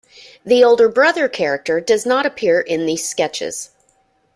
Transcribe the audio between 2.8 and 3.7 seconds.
these sketches.